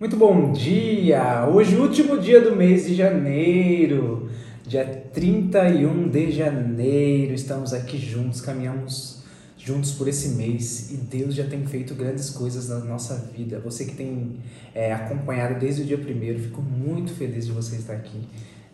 [0.00, 1.48] Muito bom dia!
[1.52, 4.30] Hoje, último dia do mês de janeiro,
[4.64, 7.34] dia 31 de janeiro.
[7.34, 9.24] Estamos aqui juntos, caminhamos
[9.58, 13.58] juntos por esse mês e Deus já tem feito grandes coisas na nossa vida.
[13.58, 14.36] Você que tem
[14.72, 18.20] é, acompanhado desde o dia primeiro, fico muito feliz de você estar aqui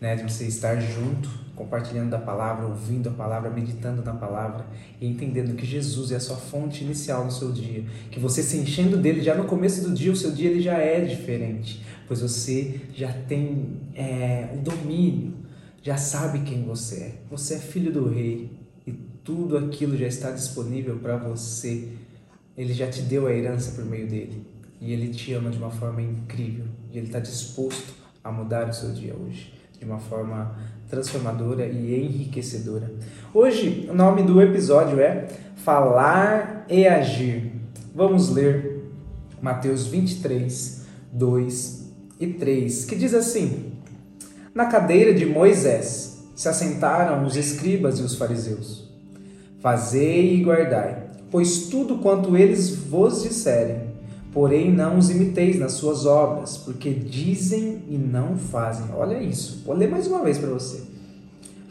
[0.00, 4.66] né, de você estar junto, compartilhando da palavra, ouvindo a palavra, meditando na palavra
[4.98, 8.56] e entendendo que Jesus é a sua fonte inicial no seu dia, que você se
[8.56, 12.22] enchendo dele já no começo do dia, o seu dia ele já é diferente, pois
[12.22, 15.34] você já tem é, o domínio,
[15.82, 17.14] já sabe quem você é.
[17.30, 18.50] Você é filho do rei
[18.86, 21.88] e tudo aquilo já está disponível para você.
[22.56, 24.46] Ele já te deu a herança por meio dele
[24.78, 28.72] e ele te ama de uma forma incrível e ele está disposto a mudar o
[28.74, 30.54] seu dia hoje de uma forma
[30.90, 32.92] transformadora e enriquecedora.
[33.32, 37.50] Hoje, o nome do episódio é Falar e Agir.
[37.94, 38.84] Vamos ler
[39.40, 43.72] Mateus 23, 2 e 3, que diz assim:
[44.54, 48.86] Na cadeira de Moisés se assentaram os escribas e os fariseus.
[49.60, 53.89] Fazei e guardai, pois tudo quanto eles vos disserem,
[54.32, 58.86] Porém, não os imiteis nas suas obras, porque dizem e não fazem.
[58.94, 59.62] Olha isso.
[59.64, 60.82] Vou ler mais uma vez para você.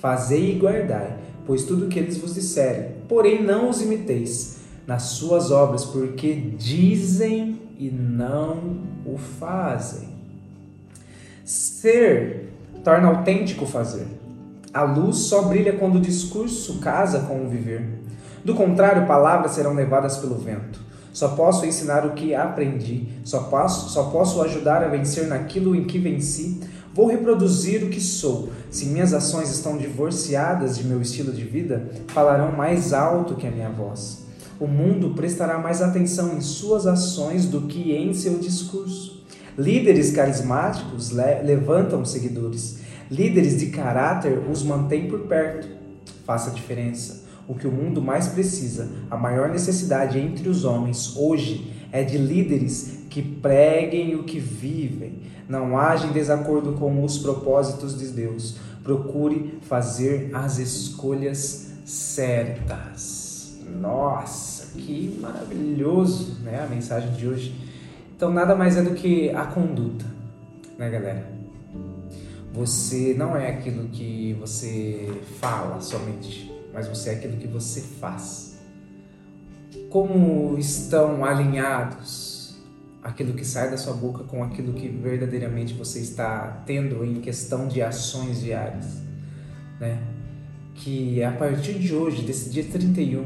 [0.00, 2.92] Fazei e guardai, pois tudo o que eles vos disserem.
[3.08, 10.08] Porém, não os imiteis nas suas obras, porque dizem e não o fazem.
[11.44, 12.52] Ser
[12.84, 14.06] torna autêntico fazer.
[14.72, 17.84] A luz só brilha quando o discurso casa com o viver.
[18.44, 20.83] Do contrário, palavras serão levadas pelo vento.
[21.14, 25.84] Só posso ensinar o que aprendi, só posso, só posso ajudar a vencer naquilo em
[25.84, 26.60] que venci.
[26.92, 28.48] Vou reproduzir o que sou.
[28.68, 33.50] Se minhas ações estão divorciadas de meu estilo de vida, falarão mais alto que a
[33.50, 34.24] minha voz.
[34.58, 39.24] O mundo prestará mais atenção em suas ações do que em seu discurso.
[39.56, 42.78] Líderes carismáticos le levantam seguidores.
[43.08, 45.68] Líderes de caráter os mantêm por perto.
[46.26, 47.23] Faça a diferença.
[47.46, 52.16] O que o mundo mais precisa, a maior necessidade entre os homens hoje é de
[52.16, 58.56] líderes que preguem o que vivem, não agem em desacordo com os propósitos de Deus.
[58.82, 63.58] Procure fazer as escolhas certas.
[63.80, 67.54] Nossa, que maravilhoso, né, a mensagem de hoje.
[68.16, 70.06] Então nada mais é do que a conduta,
[70.78, 71.30] né, galera?
[72.52, 78.58] Você não é aquilo que você fala somente mas você é aquilo que você faz.
[79.88, 82.34] Como estão alinhados
[83.04, 87.68] aquilo que sai da sua boca com aquilo que verdadeiramente você está tendo em questão
[87.68, 89.02] de ações diárias,
[89.78, 90.02] né?
[90.74, 93.24] Que a partir de hoje, desse dia 31,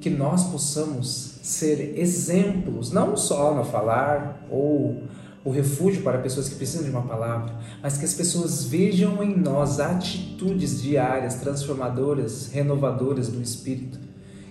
[0.00, 5.02] que nós possamos ser exemplos, não só no falar ou
[5.46, 9.36] o refúgio para pessoas que precisam de uma palavra, mas que as pessoas vejam em
[9.36, 13.96] nós atitudes diárias, transformadoras, renovadoras do espírito,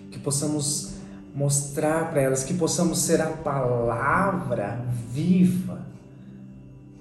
[0.09, 0.93] que possamos
[1.35, 5.85] mostrar para elas, que possamos ser a palavra viva,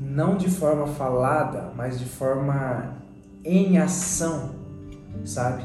[0.01, 2.97] não de forma falada, mas de forma
[3.45, 4.57] em ação,
[5.25, 5.63] sabe?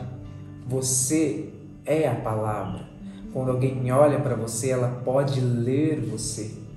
[0.67, 1.51] Você
[1.83, 2.87] é a palavra.
[3.33, 6.68] Quando alguém olha para você, ela pode ler você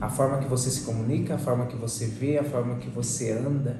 [0.00, 3.32] a forma que você se comunica, a forma que você vê, a forma que você
[3.32, 3.78] anda,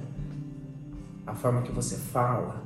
[1.26, 2.62] a forma que você fala,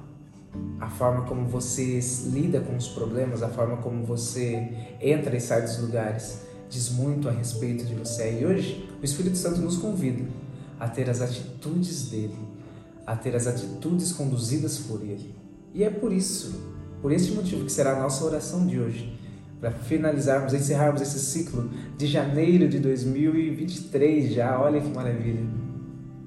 [0.81, 2.01] a forma como você
[2.31, 7.29] lida com os problemas, a forma como você entra e sai dos lugares, diz muito
[7.29, 8.41] a respeito de você.
[8.41, 10.25] E hoje o Espírito Santo nos convida
[10.81, 12.37] a ter as atitudes dele,
[13.07, 15.35] a ter as atitudes conduzidas por ele.
[15.73, 16.61] E é por isso,
[17.01, 19.24] por este motivo que será a nossa oração de hoje
[19.65, 24.61] para finalizarmos, encerrarmos esse ciclo de janeiro de 2023 já.
[24.61, 25.43] Olha que maravilha.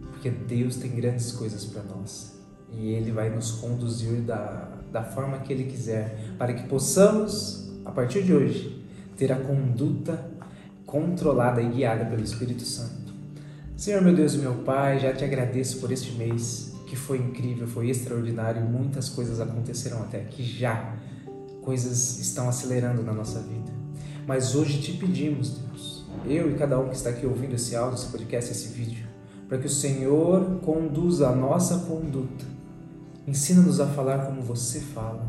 [0.10, 2.36] Porque Deus tem grandes coisas para nós
[2.74, 7.92] e Ele vai nos conduzir da, da forma que Ele quiser, para que possamos, a
[7.92, 8.84] partir de hoje,
[9.16, 10.32] ter a conduta
[10.84, 13.14] controlada e guiada pelo Espírito Santo.
[13.76, 17.68] Senhor, meu Deus e meu Pai, já te agradeço por este mês que foi incrível,
[17.68, 20.96] foi extraordinário, muitas coisas aconteceram até aqui já
[21.68, 23.74] coisas estão acelerando na nossa vida.
[24.26, 27.96] Mas hoje te pedimos, Deus, eu e cada um que está aqui ouvindo esse áudio,
[27.96, 29.06] esse podcast, esse vídeo,
[29.50, 32.46] para que o Senhor conduza a nossa conduta.
[33.28, 35.28] Ensina-nos a falar como você fala.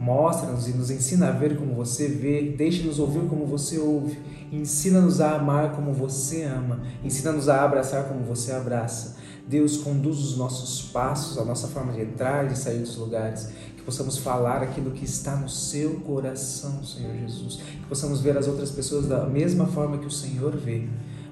[0.00, 4.18] Mostra-nos e nos ensina a ver como você vê, deixe-nos ouvir como você ouve,
[4.50, 9.16] ensina-nos a amar como você ama, ensina-nos a abraçar como você abraça.
[9.46, 13.48] Deus conduz os nossos passos, a nossa forma de entrar e sair dos lugares,
[13.84, 18.70] possamos falar aquilo que está no seu coração, Senhor Jesus, que possamos ver as outras
[18.70, 20.88] pessoas da mesma forma que o Senhor vê,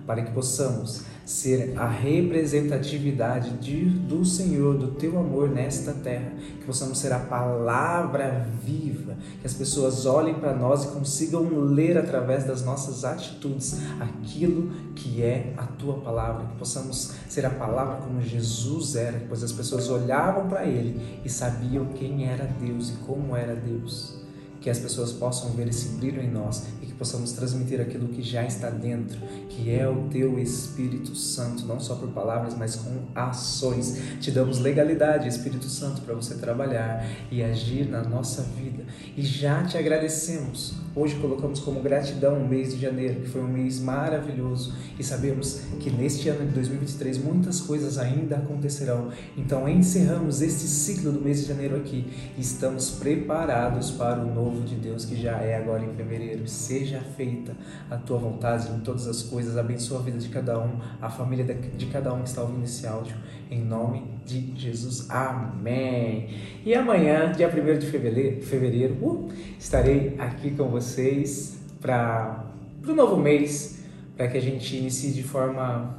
[0.07, 6.65] para que possamos ser a representatividade de, do Senhor, do teu amor nesta terra, que
[6.65, 12.45] possamos ser a palavra viva, que as pessoas olhem para nós e consigam ler através
[12.45, 18.21] das nossas atitudes aquilo que é a tua palavra, que possamos ser a palavra como
[18.21, 23.37] Jesus era, pois as pessoas olhavam para ele e sabiam quem era Deus e como
[23.37, 24.21] era Deus.
[24.61, 28.45] Que as pessoas possam ver esse brilho em nós e possamos transmitir aquilo que já
[28.45, 29.19] está dentro,
[29.49, 34.01] que é o teu Espírito Santo, não só por palavras, mas com ações.
[34.21, 38.85] Te damos legalidade, Espírito Santo, para você trabalhar e agir na nossa vida.
[39.17, 40.75] E já te agradecemos.
[40.95, 45.63] Hoje colocamos como gratidão o mês de janeiro, que foi um mês maravilhoso, e sabemos
[45.81, 49.11] que neste ano de 2023 muitas coisas ainda acontecerão.
[49.37, 52.07] Então encerramos este ciclo do mês de janeiro aqui
[52.37, 56.47] e estamos preparados para o novo de Deus que já é agora em fevereiro.
[56.93, 57.57] Seja feita
[57.91, 59.57] a tua vontade em todas as coisas.
[59.57, 62.87] Abençoa a vida de cada um, a família de cada um que está ouvindo esse
[62.87, 63.17] áudio.
[63.51, 65.09] Em nome de Jesus.
[65.09, 66.29] Amém.
[66.67, 72.45] E amanhã, dia 1 de fevereiro, fevereiro uh, estarei aqui com vocês para
[72.87, 73.83] o novo mês,
[74.15, 75.97] para que a gente inicie de forma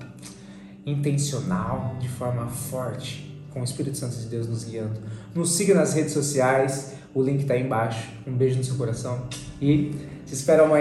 [0.86, 5.01] intencional, de forma forte, com o Espírito Santo de Deus nos guiando.
[5.34, 8.10] Nos siga nas redes sociais o link está aí embaixo.
[8.25, 9.28] Um beijo no seu coração
[9.62, 9.92] e
[10.25, 10.72] te espero amanhã.